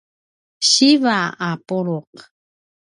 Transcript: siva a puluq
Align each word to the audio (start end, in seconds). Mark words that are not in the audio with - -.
siva 0.69 1.17
a 1.47 1.49
puluq 1.67 2.11